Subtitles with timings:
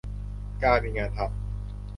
[0.63, 1.31] การมีงานทำ